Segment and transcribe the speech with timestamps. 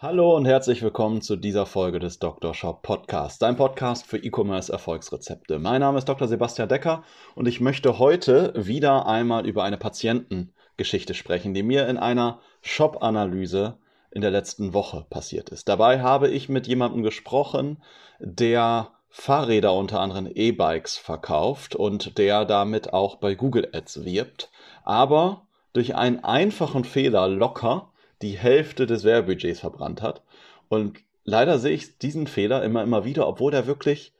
[0.00, 2.54] Hallo und herzlich willkommen zu dieser Folge des Dr.
[2.54, 5.58] Shop Podcasts, dein Podcast für E-Commerce Erfolgsrezepte.
[5.58, 6.28] Mein Name ist Dr.
[6.28, 7.02] Sebastian Decker
[7.34, 13.78] und ich möchte heute wieder einmal über eine Patientengeschichte sprechen, die mir in einer Shop-Analyse
[14.12, 15.68] in der letzten Woche passiert ist.
[15.68, 17.82] Dabei habe ich mit jemandem gesprochen,
[18.20, 24.52] der Fahrräder unter anderem E-Bikes verkauft und der damit auch bei Google Ads wirbt,
[24.84, 27.90] aber durch einen einfachen Fehler locker
[28.22, 30.22] die Hälfte des Werbebudgets verbrannt hat.
[30.68, 34.12] Und leider sehe ich diesen Fehler immer, immer wieder, obwohl der wirklich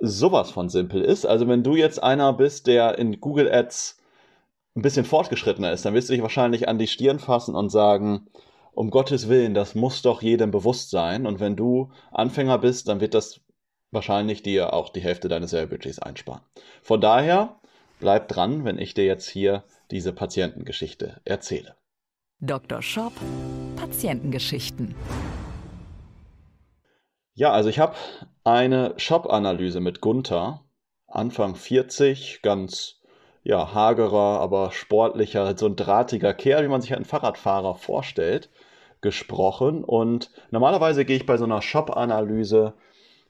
[0.00, 1.24] sowas von simpel ist.
[1.24, 3.98] Also wenn du jetzt einer bist, der in Google Ads
[4.76, 8.26] ein bisschen fortgeschrittener ist, dann wirst du dich wahrscheinlich an die Stirn fassen und sagen,
[8.72, 11.26] um Gottes Willen, das muss doch jedem bewusst sein.
[11.26, 13.40] Und wenn du Anfänger bist, dann wird das
[13.92, 16.42] wahrscheinlich dir auch die Hälfte deines Werbebudgets einsparen.
[16.82, 17.60] Von daher
[18.00, 21.76] bleib dran, wenn ich dir jetzt hier diese Patientengeschichte erzähle.
[22.46, 22.82] Dr.
[22.82, 23.12] Shop
[23.76, 24.94] Patientengeschichten.
[27.34, 27.94] Ja, also ich habe
[28.44, 30.64] eine Shop-Analyse mit Gunther,
[31.06, 33.00] Anfang 40, ganz
[33.42, 38.50] ja, hagerer, aber sportlicher, so ein drahtiger Kerl, wie man sich einen Fahrradfahrer vorstellt,
[39.00, 39.84] gesprochen.
[39.84, 42.74] Und normalerweise gehe ich bei so einer Shop-Analyse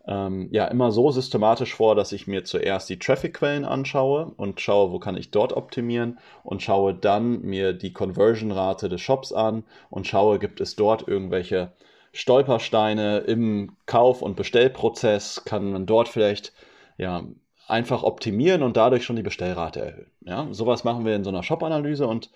[0.06, 4.92] ähm, ja immer so systematisch vor, dass ich mir zuerst die Traffic-Quellen anschaue und schaue,
[4.92, 10.06] wo kann ich dort optimieren und schaue dann mir die Conversion-Rate des Shops an und
[10.06, 11.72] schaue, gibt es dort irgendwelche
[12.12, 16.52] Stolpersteine im Kauf- und Bestellprozess, kann man dort vielleicht
[16.96, 17.24] ja,
[17.66, 20.10] einfach optimieren und dadurch schon die Bestellrate erhöhen.
[20.20, 22.30] Ja, sowas machen wir in so einer Shop-Analyse und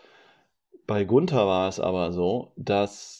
[0.86, 3.17] bei Gunther war es aber so, dass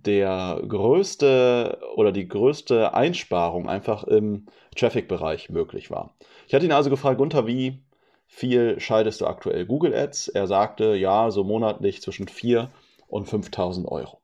[0.00, 6.14] der größte oder die größte Einsparung einfach im Traffic-Bereich möglich war.
[6.46, 7.82] Ich hatte ihn also gefragt, Gunther, wie
[8.26, 10.28] viel schaltest du aktuell Google Ads?
[10.28, 12.70] Er sagte, ja, so monatlich zwischen 4
[13.08, 14.20] und 5000 Euro.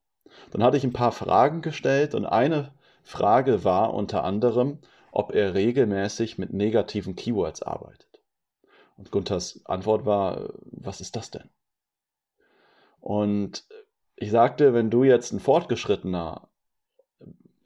[0.50, 4.78] Dann hatte ich ein paar Fragen gestellt und eine Frage war unter anderem,
[5.12, 8.22] ob er regelmäßig mit negativen Keywords arbeitet.
[8.96, 11.48] Und Gunthers Antwort war, was ist das denn?
[13.00, 13.64] Und
[14.20, 16.48] ich sagte, wenn du jetzt ein fortgeschrittener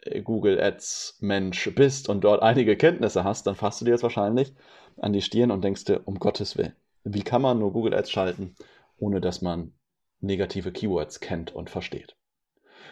[0.02, 4.02] äh, Google Ads Mensch bist und dort einige Kenntnisse hast, dann fasst du dir jetzt
[4.02, 4.52] wahrscheinlich
[4.98, 6.74] an die Stirn und denkst dir, um Gottes Willen,
[7.04, 8.54] wie kann man nur Google Ads schalten,
[8.98, 9.72] ohne dass man
[10.20, 12.16] negative Keywords kennt und versteht?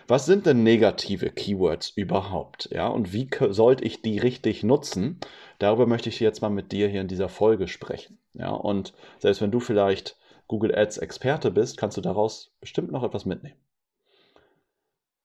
[0.08, 2.68] Was sind denn negative Keywords überhaupt?
[2.72, 5.20] Ja, und wie sollte ich die richtig nutzen?
[5.58, 8.18] Darüber möchte ich jetzt mal mit dir hier in dieser Folge sprechen.
[8.34, 10.16] Ja, und selbst wenn du vielleicht
[10.50, 13.54] Google Ads Experte bist, kannst du daraus bestimmt noch etwas mitnehmen.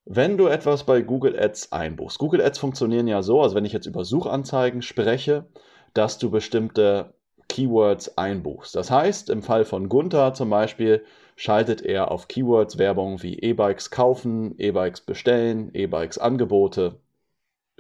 [0.05, 3.73] Wenn du etwas bei Google Ads einbuchst, Google Ads funktionieren ja so, also wenn ich
[3.73, 5.47] jetzt über Suchanzeigen spreche,
[5.95, 7.15] dass du bestimmte
[7.49, 8.75] Keywords einbuchst.
[8.75, 11.03] Das heißt, im Fall von Gunther zum Beispiel,
[11.35, 16.99] schaltet er auf Keywords Werbung wie E-Bikes kaufen, E-Bikes bestellen, E-Bikes Angebote,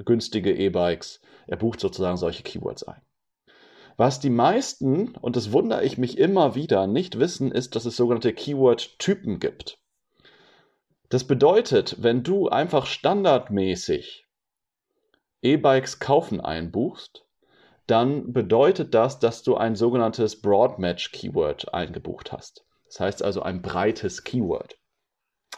[0.03, 1.21] günstige E-Bikes.
[1.45, 3.01] Er bucht sozusagen solche Keywords ein.
[3.97, 7.95] Was die meisten, und das wundere ich mich immer wieder, nicht wissen, ist, dass es
[7.95, 9.79] sogenannte Keyword-Typen gibt.
[11.09, 14.27] Das bedeutet, wenn du einfach standardmäßig
[15.41, 17.25] E-Bikes kaufen einbuchst,
[17.87, 22.65] dann bedeutet das, dass du ein sogenanntes Broadmatch-Keyword eingebucht hast.
[22.87, 24.77] Das heißt also ein breites Keyword.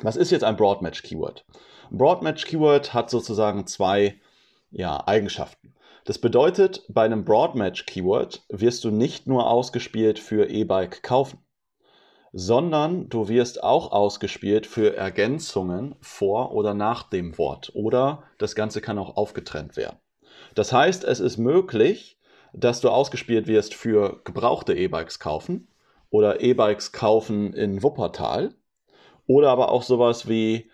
[0.02, 1.46] Was ist jetzt ein Broadmatch Keyword?
[1.90, 4.19] Ein Broadmatch Keyword hat sozusagen zwei
[4.69, 5.74] ja, Eigenschaften.
[6.07, 11.40] Das bedeutet, bei einem Broadmatch Keyword wirst du nicht nur ausgespielt für E-Bike kaufen,
[12.31, 18.80] sondern du wirst auch ausgespielt für Ergänzungen vor oder nach dem Wort oder das Ganze
[18.80, 19.98] kann auch aufgetrennt werden.
[20.56, 22.18] Das heißt, es ist möglich,
[22.53, 25.68] dass du ausgespielt wirst für gebrauchte E-Bikes kaufen
[26.10, 28.56] oder E-Bikes kaufen in Wuppertal
[29.25, 30.71] oder aber auch sowas wie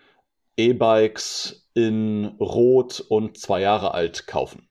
[0.56, 4.68] E-Bikes in Rot und zwei Jahre alt kaufen.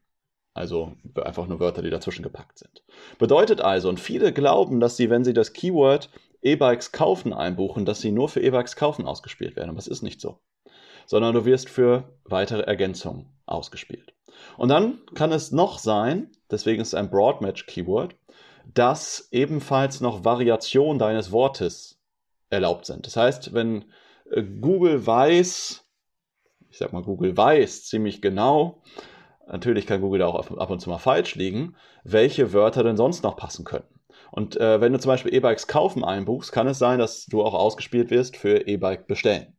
[0.54, 2.84] Also einfach nur Wörter, die dazwischen gepackt sind.
[3.18, 6.10] Bedeutet also, und viele glauben, dass sie, wenn sie das Keyword
[6.44, 9.70] E-Bikes kaufen einbuchen, dass sie nur für E-Bikes kaufen ausgespielt werden.
[9.70, 10.40] Aber es ist nicht so.
[11.08, 14.14] Sondern du wirst für weitere Ergänzungen ausgespielt.
[14.58, 18.16] Und dann kann es noch sein, deswegen ist es ein Broadmatch Keyword,
[18.74, 22.00] dass ebenfalls noch Variationen deines Wortes
[22.50, 23.06] erlaubt sind.
[23.06, 23.86] Das heißt, wenn
[24.32, 25.84] äh, Google weiß,
[26.70, 28.82] ich sag mal, Google weiß ziemlich genau,
[29.48, 33.24] natürlich kann Google da auch ab und zu mal falsch liegen, welche Wörter denn sonst
[33.24, 34.00] noch passen könnten.
[34.32, 37.54] Und äh, wenn du zum Beispiel E-Bikes kaufen einbuchst, kann es sein, dass du auch
[37.54, 39.56] ausgespielt wirst für E-Bike bestellen.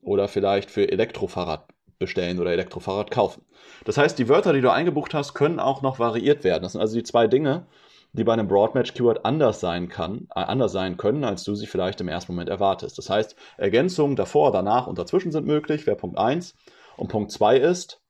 [0.00, 1.66] Oder vielleicht für Elektrofahrrad
[1.98, 3.44] bestellen oder Elektrofahrrad kaufen.
[3.84, 6.62] Das heißt, die Wörter, die du eingebucht hast, können auch noch variiert werden.
[6.62, 7.66] Das sind also die zwei Dinge,
[8.12, 12.00] die bei einem Broadmatch-Keyword anders sein kann, äh, anders sein können, als du sie vielleicht
[12.00, 12.98] im ersten Moment erwartest.
[12.98, 16.54] Das heißt, Ergänzungen davor, danach und dazwischen sind möglich, wäre Punkt 1.
[16.96, 18.00] Und Punkt 2 ist,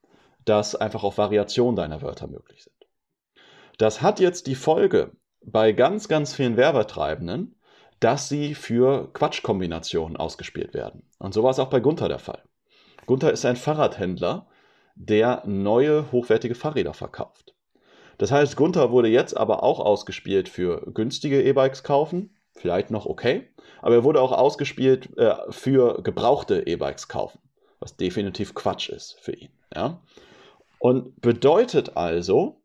[0.47, 2.75] dass einfach auch Variationen deiner Wörter möglich sind.
[3.79, 5.13] Das hat jetzt die Folge,
[5.47, 7.55] bei ganz, ganz vielen Werbetreibenden,
[8.01, 11.09] dass sie für Quatschkombinationen ausgespielt werden.
[11.19, 12.43] Und so war es auch bei Gunther der Fall.
[13.07, 14.49] Gunther ist ein Fahrradhändler,
[14.97, 17.55] der neue, hochwertige Fahrräder verkauft.
[18.19, 23.49] Das heißt, Gunther wurde jetzt aber auch ausgespielt für günstige E-Bikes kaufen, vielleicht noch okay,
[23.83, 27.41] aber er wurde auch ausgespielt äh, für gebrauchte E-Bikes kaufen,
[27.79, 29.51] was definitiv Quatsch ist für ihn.
[29.75, 30.01] Ja?
[30.79, 32.63] Und bedeutet also,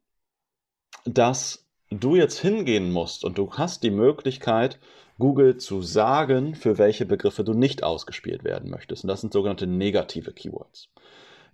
[1.06, 4.80] dass du jetzt hingehen musst und du hast die Möglichkeit,
[5.20, 9.04] Google zu sagen, für welche Begriffe du nicht ausgespielt werden möchtest.
[9.04, 10.90] Und das sind sogenannte negative Keywords.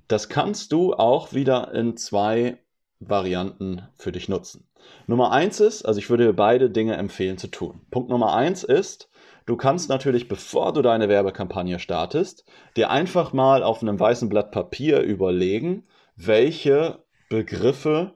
[0.08, 2.60] Das kannst du auch wieder in zwei
[3.00, 4.68] Varianten für dich nutzen.
[5.06, 7.82] Nummer eins ist, also ich würde dir beide Dinge empfehlen zu tun.
[7.92, 9.10] Punkt Nummer eins ist,
[9.46, 12.46] du kannst natürlich, bevor du deine Werbekampagne startest,
[12.78, 15.84] dir einfach mal auf einem weißen Blatt Papier überlegen,
[16.18, 18.14] welche Begriffe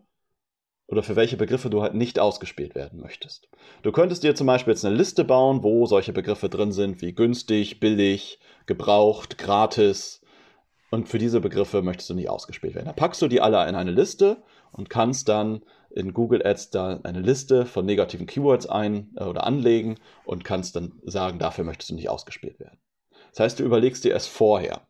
[0.88, 3.48] oder für welche Begriffe du halt nicht ausgespielt werden möchtest.
[3.82, 7.14] Du könntest dir zum Beispiel jetzt eine Liste bauen, wo solche Begriffe drin sind wie
[7.14, 10.22] günstig, billig, gebraucht, gratis.
[10.90, 12.88] Und für diese Begriffe möchtest du nicht ausgespielt werden.
[12.88, 14.44] Da packst du die alle in eine Liste
[14.74, 15.62] und kannst dann
[15.92, 19.96] in Google Ads da eine Liste von negativen Keywords ein äh, oder anlegen
[20.26, 22.80] und kannst dann sagen, dafür möchtest du nicht ausgespielt werden.
[23.30, 24.82] Das heißt, du überlegst dir es vorher.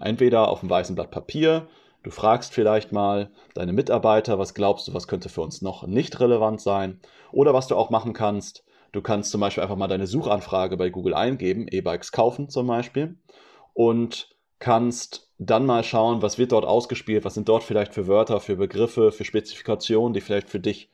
[0.00, 1.68] Entweder auf einem weißen Blatt Papier
[2.04, 6.20] Du fragst vielleicht mal deine Mitarbeiter, was glaubst du, was könnte für uns noch nicht
[6.20, 7.00] relevant sein?
[7.32, 8.62] Oder was du auch machen kannst,
[8.92, 13.16] du kannst zum Beispiel einfach mal deine Suchanfrage bei Google eingeben, E-Bikes kaufen zum Beispiel,
[13.72, 14.28] und
[14.58, 18.56] kannst dann mal schauen, was wird dort ausgespielt, was sind dort vielleicht für Wörter, für
[18.56, 20.90] Begriffe, für Spezifikationen, die vielleicht für dich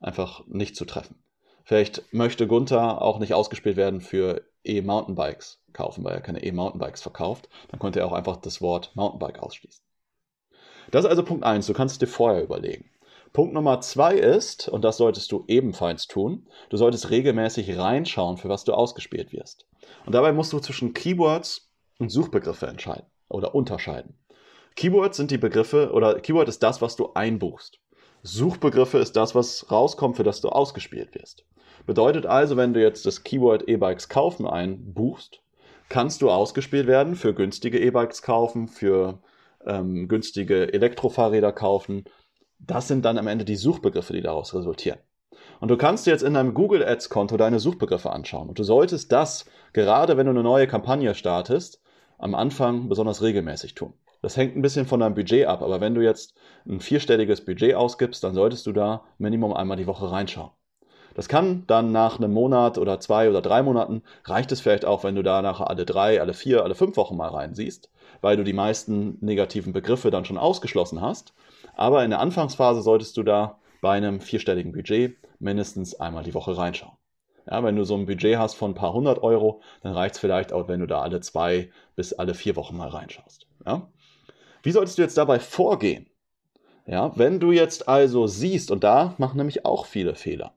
[0.00, 1.22] einfach nicht zu treffen.
[1.62, 7.48] Vielleicht möchte Gunther auch nicht ausgespielt werden für E-Mountainbikes kaufen, weil er keine E-Mountainbikes verkauft.
[7.68, 9.84] Dann könnte er auch einfach das Wort Mountainbike ausschließen.
[10.92, 12.90] Das ist also Punkt 1, du kannst dir vorher überlegen.
[13.32, 18.50] Punkt Nummer 2 ist, und das solltest du ebenfalls tun, du solltest regelmäßig reinschauen, für
[18.50, 19.64] was du ausgespielt wirst.
[20.04, 24.18] Und dabei musst du zwischen Keywords und Suchbegriffe entscheiden oder unterscheiden.
[24.76, 27.78] Keywords sind die Begriffe oder Keyword ist das, was du einbuchst.
[28.22, 31.46] Suchbegriffe ist das, was rauskommt, für das du ausgespielt wirst.
[31.86, 35.40] Bedeutet also, wenn du jetzt das Keyword E-Bikes kaufen einbuchst,
[35.88, 39.22] kannst du ausgespielt werden für günstige E-Bikes kaufen, für
[39.66, 42.04] ähm, günstige Elektrofahrräder kaufen.
[42.58, 44.98] Das sind dann am Ende die Suchbegriffe, die daraus resultieren.
[45.60, 48.48] Und du kannst jetzt in deinem Google Ads Konto deine Suchbegriffe anschauen.
[48.48, 51.80] Und du solltest das, gerade wenn du eine neue Kampagne startest,
[52.18, 53.94] am Anfang besonders regelmäßig tun.
[54.22, 56.34] Das hängt ein bisschen von deinem Budget ab, aber wenn du jetzt
[56.66, 60.50] ein vierstelliges Budget ausgibst, dann solltest du da Minimum einmal die Woche reinschauen.
[61.14, 65.04] Das kann dann nach einem Monat oder zwei oder drei Monaten, reicht es vielleicht auch,
[65.04, 67.90] wenn du da nachher alle drei, alle vier, alle fünf Wochen mal reinsiehst
[68.22, 71.34] weil du die meisten negativen Begriffe dann schon ausgeschlossen hast.
[71.74, 76.56] Aber in der Anfangsphase solltest du da bei einem vierstelligen Budget mindestens einmal die Woche
[76.56, 76.96] reinschauen.
[77.50, 80.20] Ja, wenn du so ein Budget hast von ein paar hundert Euro, dann reicht es
[80.20, 83.48] vielleicht auch, wenn du da alle zwei bis alle vier Wochen mal reinschaust.
[83.66, 83.90] Ja?
[84.62, 86.06] Wie solltest du jetzt dabei vorgehen?
[86.86, 90.54] Ja, wenn du jetzt also siehst, und da machen nämlich auch viele Fehler,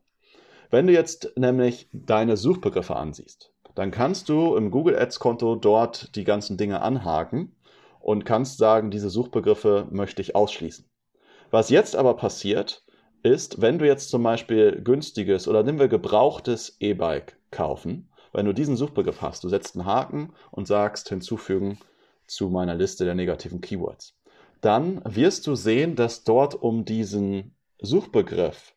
[0.69, 6.15] wenn du jetzt nämlich deine Suchbegriffe ansiehst, dann kannst du im Google Ads Konto dort
[6.15, 7.54] die ganzen Dinge anhaken
[8.05, 10.87] und kannst sagen, diese Suchbegriffe möchte ich ausschließen.
[11.49, 12.85] Was jetzt aber passiert,
[13.23, 18.53] ist, wenn du jetzt zum Beispiel günstiges oder nehmen wir gebrauchtes E-Bike kaufen, wenn du
[18.53, 21.79] diesen Suchbegriff hast, du setzt einen Haken und sagst hinzufügen
[22.27, 24.15] zu meiner Liste der negativen Keywords,
[24.61, 28.75] dann wirst du sehen, dass dort um diesen Suchbegriff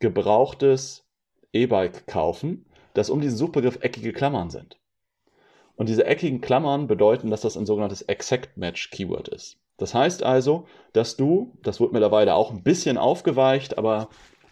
[0.00, 1.06] gebrauchtes
[1.52, 4.76] E-Bike kaufen, dass um diesen Suchbegriff eckige Klammern sind.
[5.80, 9.56] Und diese eckigen Klammern bedeuten, dass das ein sogenanntes Exact Match Keyword ist.
[9.78, 14.10] Das heißt also, dass du, das wird mittlerweile auch ein bisschen aufgeweicht, aber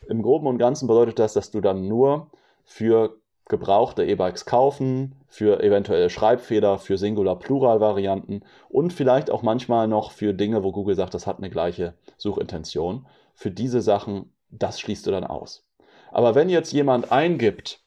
[0.09, 2.31] im Groben und Ganzen bedeutet das, dass du dann nur
[2.65, 10.33] für gebrauchte E-Bikes kaufen, für eventuelle Schreibfehler, für Singular-Plural-Varianten und vielleicht auch manchmal noch für
[10.33, 13.05] Dinge, wo Google sagt, das hat eine gleiche Suchintention.
[13.35, 15.69] Für diese Sachen, das schließt du dann aus.
[16.11, 17.83] Aber wenn jetzt jemand eingibt,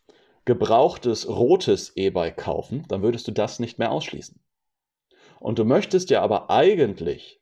[0.46, 4.40] gebrauchtes rotes E-Bike kaufen, dann würdest du das nicht mehr ausschließen.
[5.40, 7.42] Und du möchtest ja aber eigentlich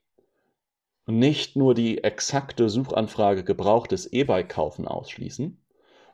[1.06, 5.62] nicht nur die exakte Suchanfrage gebrauchtes E-Bike kaufen ausschließen,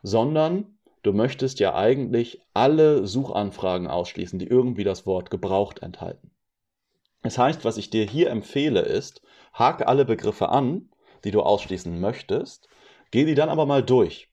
[0.01, 6.31] sondern du möchtest ja eigentlich alle Suchanfragen ausschließen, die irgendwie das Wort gebraucht enthalten.
[7.21, 9.21] Das heißt, was ich dir hier empfehle ist,
[9.53, 10.89] hake alle Begriffe an,
[11.23, 12.67] die du ausschließen möchtest,
[13.11, 14.26] geh die dann aber mal durch.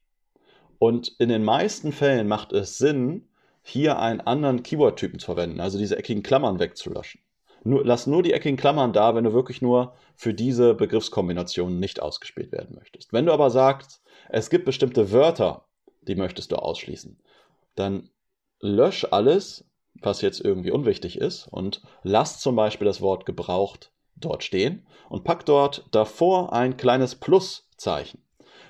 [0.85, 3.27] Und in den meisten Fällen macht es Sinn,
[3.63, 7.21] hier einen anderen Keyword-Typen zu verwenden, also diese eckigen Klammern wegzulöschen.
[7.63, 12.03] Nur, lass nur die eckigen Klammern da, wenn du wirklich nur für diese Begriffskombination nicht
[12.03, 13.13] ausgespielt werden möchtest.
[13.13, 15.65] Wenn du aber sagst, es gibt bestimmte Wörter,
[16.03, 17.17] die möchtest du ausschließen,
[17.73, 18.11] dann
[18.59, 19.65] lösch alles,
[19.95, 25.23] was jetzt irgendwie unwichtig ist und lass zum Beispiel das Wort gebraucht dort stehen und
[25.23, 28.21] pack dort davor ein kleines Pluszeichen.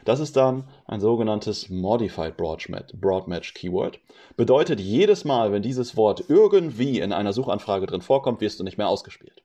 [0.05, 3.99] Das ist dann ein sogenanntes Modified Broadmatch Keyword.
[4.37, 8.77] Bedeutet, jedes Mal, wenn dieses Wort irgendwie in einer Suchanfrage drin vorkommt, wirst du nicht
[8.77, 9.43] mehr ausgespielt.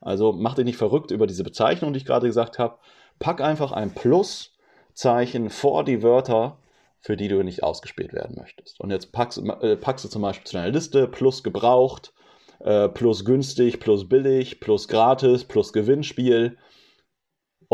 [0.00, 2.78] Also mach dich nicht verrückt über diese Bezeichnung, die ich gerade gesagt habe.
[3.18, 6.58] Pack einfach ein Pluszeichen vor die Wörter,
[7.00, 8.80] für die du nicht ausgespielt werden möchtest.
[8.80, 12.12] Und jetzt packst, äh, packst du zum Beispiel zu deiner Liste plus gebraucht,
[12.60, 16.58] äh, plus günstig, plus billig, plus gratis, plus Gewinnspiel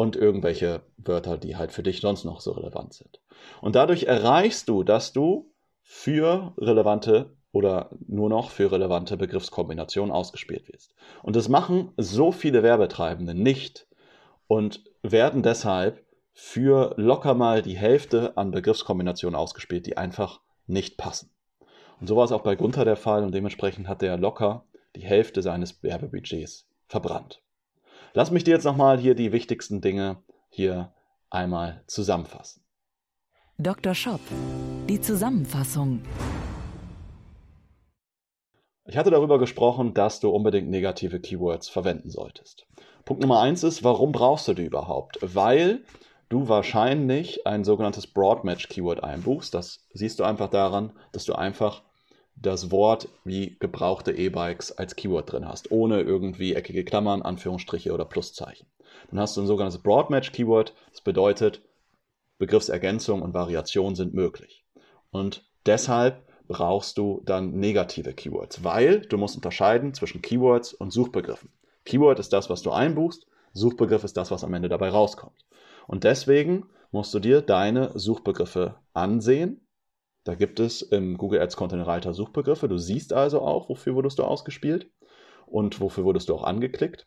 [0.01, 3.21] und irgendwelche Wörter, die halt für dich sonst noch so relevant sind.
[3.61, 5.53] Und dadurch erreichst du, dass du
[5.83, 10.95] für relevante oder nur noch für relevante Begriffskombinationen ausgespielt wirst.
[11.23, 13.89] Und das machen so viele Werbetreibende nicht
[14.47, 16.03] und werden deshalb
[16.33, 21.29] für locker mal die Hälfte an Begriffskombinationen ausgespielt, die einfach nicht passen.
[22.01, 24.65] Und so war es auch bei Gunther der Fall und dementsprechend hat er locker
[24.97, 27.43] die Hälfte seines Werbebudgets verbrannt.
[28.13, 30.17] Lass mich dir jetzt nochmal hier die wichtigsten Dinge
[30.49, 30.93] hier
[31.31, 32.65] einmal zusammenfassen.
[33.59, 33.95] Dr.
[33.95, 34.21] Shop,
[34.89, 36.03] die Zusammenfassung.
[38.87, 42.67] Ich hatte darüber gesprochen, dass du unbedingt negative Keywords verwenden solltest.
[43.05, 45.19] Punkt Nummer eins ist, warum brauchst du die überhaupt?
[45.21, 45.85] Weil
[46.31, 49.55] du wahrscheinlich ein sogenanntes Broadmatch Keyword einbuchst.
[49.55, 51.85] Das siehst du einfach daran, dass du einfach
[52.41, 58.05] das Wort wie gebrauchte E-Bikes als Keyword drin hast, ohne irgendwie eckige Klammern, Anführungsstriche oder
[58.05, 58.67] Pluszeichen.
[59.11, 60.75] Dann hast du ein sogenanntes Broadmatch-Keyword.
[60.91, 61.63] Das bedeutet,
[62.39, 64.65] Begriffsergänzung und Variation sind möglich.
[65.11, 71.53] Und deshalb brauchst du dann negative Keywords, weil du musst unterscheiden zwischen Keywords und Suchbegriffen.
[71.85, 75.45] Keyword ist das, was du einbuchst, Suchbegriff ist das, was am Ende dabei rauskommt.
[75.87, 79.61] Und deswegen musst du dir deine Suchbegriffe ansehen
[80.25, 82.69] da gibt es im Google Ads Content Writer Suchbegriffe.
[82.69, 84.91] Du siehst also auch, wofür wurdest du ausgespielt
[85.47, 87.07] und wofür wurdest du auch angeklickt.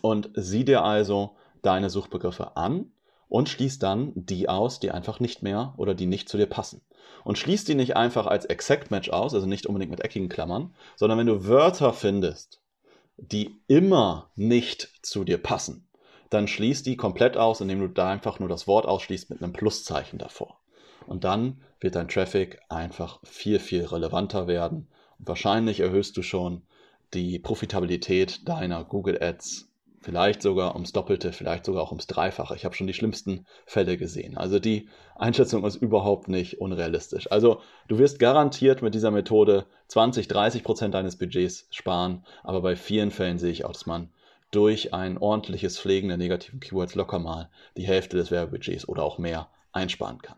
[0.00, 2.92] Und sieh dir also deine Suchbegriffe an
[3.28, 6.82] und schließ dann die aus, die einfach nicht mehr oder die nicht zu dir passen.
[7.24, 10.74] Und schließ die nicht einfach als Exact Match aus, also nicht unbedingt mit eckigen Klammern,
[10.96, 12.60] sondern wenn du Wörter findest,
[13.16, 15.88] die immer nicht zu dir passen,
[16.30, 19.52] dann schließ die komplett aus, indem du da einfach nur das Wort ausschließt mit einem
[19.52, 20.60] Pluszeichen davor.
[21.06, 24.88] Und dann wird dein Traffic einfach viel, viel relevanter werden.
[25.18, 26.62] Und wahrscheinlich erhöhst du schon
[27.14, 29.68] die Profitabilität deiner Google Ads
[30.00, 32.54] vielleicht sogar ums Doppelte, vielleicht sogar auch ums Dreifache.
[32.54, 34.36] Ich habe schon die schlimmsten Fälle gesehen.
[34.36, 37.30] Also die Einschätzung ist überhaupt nicht unrealistisch.
[37.30, 42.76] Also du wirst garantiert mit dieser Methode 20, 30 Prozent deines Budgets sparen, aber bei
[42.76, 44.10] vielen Fällen sehe ich auch, dass man
[44.50, 49.18] durch ein ordentliches Pflegen der negativen Keywords locker mal die Hälfte des Werbebudgets oder auch
[49.18, 50.37] mehr einsparen kann.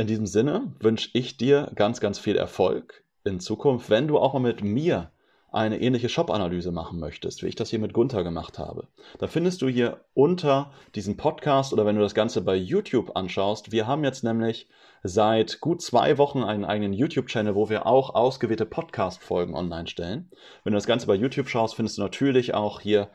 [0.00, 4.32] In diesem Sinne wünsche ich dir ganz, ganz viel Erfolg in Zukunft, wenn du auch
[4.32, 5.10] mal mit mir
[5.50, 8.86] eine ähnliche Shop-Analyse machen möchtest, wie ich das hier mit Gunther gemacht habe.
[9.18, 13.72] Da findest du hier unter diesem Podcast oder wenn du das Ganze bei YouTube anschaust,
[13.72, 14.68] wir haben jetzt nämlich
[15.02, 20.30] seit gut zwei Wochen einen eigenen YouTube-Channel, wo wir auch ausgewählte Podcast-Folgen online stellen.
[20.62, 23.10] Wenn du das Ganze bei YouTube schaust, findest du natürlich auch hier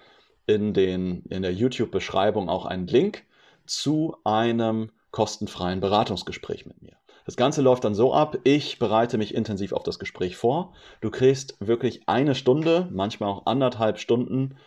[0.48, 3.24] in, den, in der YouTube-Beschreibung auch einen Link
[3.66, 6.98] zu einem kostenfreien Beratungsgespräch mit mir.
[7.26, 10.74] Das Ganze läuft dann so ab, ich bereite mich intensiv auf das Gespräch vor.
[11.00, 14.58] Du kriegst wirklich eine Stunde, manchmal auch anderthalb Stunden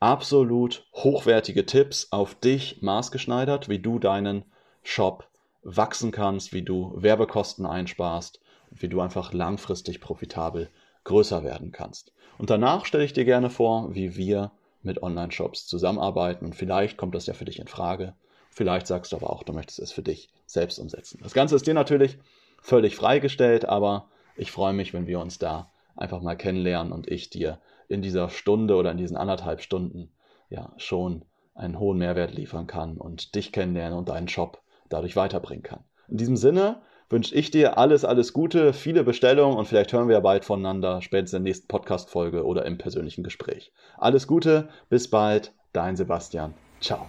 [0.00, 4.44] absolut hochwertige Tipps auf dich maßgeschneidert, wie du deinen
[4.82, 5.28] Shop
[5.62, 8.40] wachsen kannst, wie du Werbekosten einsparst
[8.70, 10.70] wie du einfach langfristig profitabel
[11.04, 12.12] größer werden kannst.
[12.38, 14.52] Und danach stelle ich dir gerne vor, wie wir
[14.82, 18.14] mit Online-Shops zusammenarbeiten und vielleicht kommt das ja für dich in Frage.
[18.60, 21.18] Vielleicht sagst du aber auch, du möchtest es für dich selbst umsetzen.
[21.22, 22.18] Das Ganze ist dir natürlich
[22.60, 27.30] völlig freigestellt, aber ich freue mich, wenn wir uns da einfach mal kennenlernen und ich
[27.30, 30.10] dir in dieser Stunde oder in diesen anderthalb Stunden
[30.50, 31.24] ja schon
[31.54, 35.82] einen hohen Mehrwert liefern kann und dich kennenlernen und deinen Shop dadurch weiterbringen kann.
[36.08, 40.16] In diesem Sinne wünsche ich dir alles, alles Gute, viele Bestellungen und vielleicht hören wir
[40.16, 43.72] ja bald voneinander, spätestens in der nächsten Podcast-Folge oder im persönlichen Gespräch.
[43.96, 46.58] Alles Gute, bis bald, dein Sebastian.
[46.78, 47.08] Ciao.